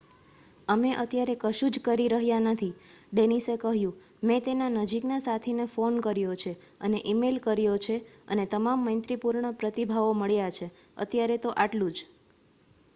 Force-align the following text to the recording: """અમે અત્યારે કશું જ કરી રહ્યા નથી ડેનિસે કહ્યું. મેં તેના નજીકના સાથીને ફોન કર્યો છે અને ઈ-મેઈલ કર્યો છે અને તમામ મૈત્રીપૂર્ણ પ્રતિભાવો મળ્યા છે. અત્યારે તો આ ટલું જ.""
"""અમે 0.67 0.91
અત્યારે 0.95 1.33
કશું 1.41 1.73
જ 1.73 1.81
કરી 1.81 2.07
રહ્યા 2.13 2.45
નથી 2.45 2.69
ડેનિસે 3.13 3.53
કહ્યું. 3.57 3.93
મેં 4.23 4.41
તેના 4.41 4.71
નજીકના 4.77 5.19
સાથીને 5.19 5.65
ફોન 5.67 5.95
કર્યો 6.01 6.33
છે 6.35 6.51
અને 6.81 6.97
ઈ-મેઈલ 7.03 7.37
કર્યો 7.41 7.77
છે 7.85 7.95
અને 8.29 8.43
તમામ 8.51 8.79
મૈત્રીપૂર્ણ 8.85 9.57
પ્રતિભાવો 9.59 10.11
મળ્યા 10.15 10.55
છે. 10.57 10.67
અત્યારે 10.97 11.37
તો 11.39 11.49
આ 11.55 11.67
ટલું 11.69 11.93
જ."" 11.93 11.97